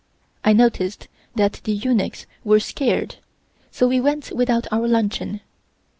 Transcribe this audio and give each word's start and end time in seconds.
I 0.43 0.51
noticed 0.53 1.07
that 1.35 1.61
the 1.63 1.73
eunuchs 1.73 2.25
were 2.43 2.59
scared, 2.59 3.17
so 3.69 3.87
we 3.87 3.99
went 3.99 4.31
without 4.31 4.65
our 4.71 4.87
luncheon. 4.87 5.41